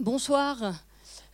Bonsoir. 0.00 0.74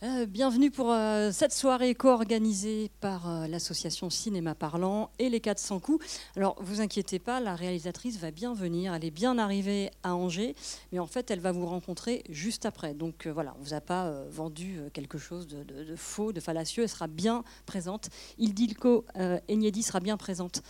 Euh, 0.03 0.25
bienvenue 0.25 0.71
pour 0.71 0.91
euh, 0.91 1.31
cette 1.31 1.53
soirée 1.53 1.95
co-organisée 1.95 2.91
par 2.99 3.29
euh, 3.29 3.47
l'association 3.47 4.09
Cinéma 4.09 4.53
Parlant 4.53 5.09
et 5.19 5.29
les 5.29 5.39
400 5.39 5.79
coups. 5.79 6.05
Alors, 6.35 6.55
vous 6.59 6.81
inquiétez 6.81 7.17
pas, 7.17 7.39
la 7.39 7.55
réalisatrice 7.55 8.19
va 8.19 8.31
bien 8.31 8.53
venir, 8.53 8.93
elle 8.93 9.05
est 9.05 9.11
bien 9.11 9.37
arrivée 9.37 9.91
à 10.03 10.13
Angers, 10.15 10.55
mais 10.91 10.99
en 10.99 11.07
fait, 11.07 11.31
elle 11.31 11.39
va 11.39 11.51
vous 11.51 11.65
rencontrer 11.65 12.23
juste 12.29 12.65
après. 12.65 12.93
Donc 12.93 13.27
voilà, 13.27 13.55
on 13.59 13.63
vous 13.63 13.73
a 13.73 13.81
pas 13.81 14.11
vendu 14.29 14.79
quelque 14.93 15.17
chose 15.17 15.47
de, 15.47 15.95
faux, 15.95 16.33
de 16.33 16.39
fallacieux, 16.39 16.83
elle 16.83 16.89
sera 16.89 17.07
bien 17.07 17.43
présente. 17.65 18.09
Ildilko 18.37 19.05
Enyedi 19.49 19.81
sera 19.81 19.99
bien 19.99 20.17
présente 20.17 20.61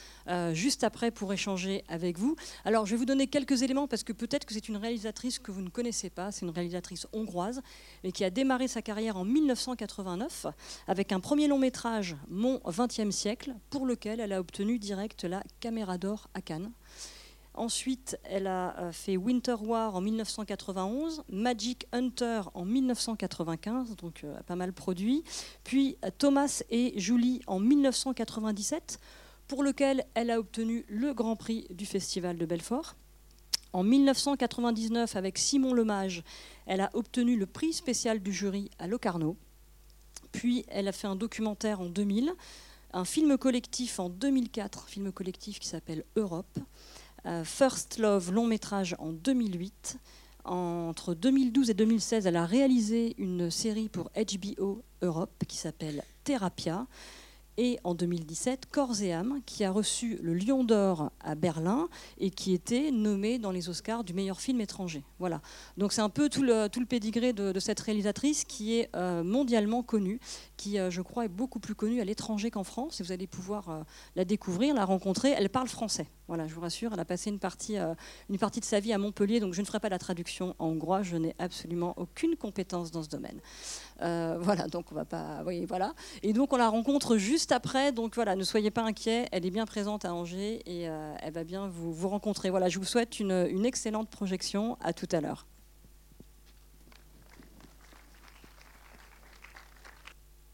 juste 0.54 0.84
après 0.84 1.12
pour 1.12 1.34
échanger 1.34 1.84
avec 1.88 2.18
vous. 2.18 2.36
Alors, 2.64 2.86
je 2.86 2.92
vais 2.92 2.98
vous 2.98 3.06
donner 3.06 3.28
quelques 3.28 3.64
éléments 3.64 3.88
parce 3.88 4.04
que 4.04 4.14
peut-être 4.14 4.46
que 4.46 4.54
c'est 4.54 4.70
une 4.70 4.78
réalisatrice 4.78 5.40
que 5.40 5.52
vous 5.52 5.62
ne 5.62 5.70
connaissez 5.70 6.10
pas, 6.10 6.32
c'est 6.32 6.46
une 6.46 6.52
réalisatrice 6.52 7.08
hongroise, 7.14 7.62
mais 8.04 8.12
qui 8.12 8.24
a 8.24 8.30
démarré 8.30 8.68
sa 8.68 8.82
carrière 8.82 9.05
en 9.12 9.26
1989 9.26 10.48
avec 10.88 11.12
un 11.12 11.20
premier 11.20 11.48
long 11.48 11.59
métrage, 11.59 12.16
Mon 12.30 12.58
20e 12.59 13.12
siècle, 13.12 13.54
pour 13.70 13.86
lequel 13.86 14.20
elle 14.20 14.34
a 14.34 14.40
obtenu 14.40 14.80
direct 14.80 15.23
la 15.23 15.44
Caméra 15.59 15.98
d'or 15.98 16.30
à 16.34 16.41
Cannes. 16.41 16.72
Ensuite, 17.54 18.18
elle 18.23 18.48
a 18.48 18.78
euh, 18.80 18.91
fait 18.91 19.16
Winter 19.16 19.55
War 19.62 19.95
en 19.95 20.02
1991, 20.02 21.23
Magic 21.30 21.88
Hunter 21.94 22.41
en 22.54 22.66
1995, 22.66 23.95
donc 23.95 24.23
euh, 24.23 24.38
pas 24.44 24.58
mal 24.58 24.73
produit, 24.73 25.23
puis 25.64 25.98
Thomas 26.17 26.64
et 26.70 27.00
Julie 27.00 27.42
en 27.48 27.59
1997, 27.59 29.00
pour 29.48 29.64
lequel 29.64 30.03
elle 30.16 30.31
a 30.31 30.40
obtenu 30.40 30.86
le 30.90 31.14
Grand 31.14 31.36
Prix 31.36 31.66
du 31.70 31.86
Festival 31.86 32.38
de 32.38 32.45
Belfort. 32.45 32.95
En 33.76 33.84
1999, 33.84 35.18
avec 35.18 35.38
Simon 35.38 35.74
Lemage, 35.74 36.24
elle 36.66 36.80
a 36.80 36.90
obtenu 36.94 37.36
le 37.36 37.46
prix 37.46 37.74
spécial 37.74 38.22
du 38.22 38.32
jury 38.32 38.72
à 38.80 38.88
Locarno. 38.88 39.36
Puis 40.32 40.64
elle 40.70 40.88
a 40.88 40.94
fait 40.94 41.08
un 41.08 41.18
documentaire 41.18 41.82
en 41.82 41.88
2000, 41.88 42.32
un 42.94 43.04
film 43.04 43.38
collectif 43.38 44.00
en 44.00 44.08
2004, 44.08 44.86
un 44.86 44.88
film 44.88 45.12
collectif 45.12 45.59
qui 45.59 45.67
s'appelle 45.67 46.06
Europe. 46.16 46.58
Euh, 47.26 47.44
First 47.44 47.98
Love, 47.98 48.32
long 48.32 48.48
métrage 48.48 48.95
en 48.98 49.12
2008. 49.12 49.98
Entre 50.45 51.14
2012 51.14 51.70
et 51.70 51.73
2016, 51.73 52.28
elle 52.28 52.38
a 52.38 52.45
réalisé 52.45 53.14
une 53.17 53.52
série 53.52 53.89
pour 53.89 54.10
HBO 54.16 54.84
Europe 55.02 55.44
qui 55.50 55.58
s'appelle 55.58 56.02
Therapia 56.23 56.88
et 57.58 57.80
en 57.84 57.95
2017 57.95 58.67
Corps 58.72 59.02
et 59.02 59.14
âme, 59.14 59.39
qui 59.45 59.64
a 59.64 59.72
reçu 59.72 60.20
le 60.22 60.34
Lion 60.34 60.64
d'Or 60.64 61.11
à 61.22 61.36
Berlin 61.36 61.88
et 62.17 62.30
qui 62.30 62.53
était 62.53 62.92
nommé 62.92 63.39
dans 63.39 63.52
les 63.52 63.70
Oscars 63.70 64.03
du 64.03 64.14
meilleur 64.14 64.39
film 64.39 64.61
étranger. 64.61 65.03
Voilà. 65.20 65.42
Donc 65.78 65.94
c'est 65.94 66.02
un 66.02 66.09
peu 66.09 66.30
tout 66.30 66.44
le, 66.44 66.67
tout 66.67 66.80
le 66.80 66.86
pédigré 66.86 67.33
de, 67.33 67.58
cette 67.59 67.80
réalisatrice 67.80 68.44
qui 68.44 68.78
est 68.78 68.89
euh, 68.95 69.23
mondialement 69.23 69.83
connue, 69.83 70.20
qui 70.58 70.80
euh, 70.80 70.89
je 70.89 71.02
crois 71.02 71.26
est 71.26 71.30
beaucoup 71.30 71.59
plus 71.59 71.76
connue 71.76 72.02
à 72.02 72.06
l'étranger 72.06 72.52
qu'en 72.52 72.64
France. 72.64 73.00
Et 73.00 73.03
vous 73.03 73.11
allez 73.11 73.28
pouvoir 73.28 73.70
euh, 73.70 73.83
la 74.16 74.26
découvrir, 74.26 74.73
la 74.76 74.86
rencontrer. 74.86 75.33
Elle 75.38 75.50
parle 75.50 75.67
français. 75.67 76.08
Voilà, 76.28 76.48
je 76.48 76.54
vous 76.54 76.62
rassure, 76.62 76.92
elle 76.94 77.00
a 77.00 77.06
passé 77.06 77.30
une 77.30 77.40
partie, 77.40 77.78
une 78.30 78.38
partie 78.38 78.59
de 78.59 78.66
sa 78.66 78.80
vie 78.80 78.94
à 78.94 78.98
Montpellier, 78.98 79.40
donc 79.40 79.54
je 79.54 79.62
ne 79.62 79.66
ferai 79.66 79.80
pas 79.80 79.90
la 79.90 80.00
traduction 80.00 80.56
en 80.59 80.67
hongrois. 80.67 81.04
Je 81.04 81.17
n'ai 81.17 81.36
absolument 81.40 81.94
aucune 81.98 82.36
compétence 82.36 82.92
dans 82.92 83.04
ce 83.04 83.09
domaine. 83.09 83.40
voilà, 84.00 84.67
donc 84.67 84.92
on 84.92 84.95
va 84.95 85.06
pas. 85.06 85.44
Oui, 85.45 85.66
voilà. 85.66 85.94
Et 86.23 86.34
donc 86.34 86.54
on 86.54 86.58
la 86.58 86.70
rencontre 86.70 87.17
juste 87.17 87.52
après. 87.52 87.92
Donc 87.92 88.16
voilà, 88.16 88.36
ne 88.36 88.44
soyez 88.44 88.72
pas 88.72 88.84
inquiets, 88.84 89.28
elle 89.32 89.45
est 89.45 89.52
bien 89.52 89.66
présente 89.66 90.06
à 90.06 90.14
Angers 90.14 90.62
et 90.66 90.90
euh, 90.90 91.16
elle 91.22 91.34
va 91.34 91.44
bien 91.44 91.67
vous, 91.67 92.09
rencontrer. 92.09 92.50
Voilà, 92.50 92.70
je 92.70 92.80
vous 92.80 92.86
souhaite 92.86 93.20
une 93.20 93.66
excellente 93.66 94.10
projection. 94.10 94.78
À 94.82 94.94
tout 94.94 95.08
à 95.12 95.22
l'heure. 95.22 95.45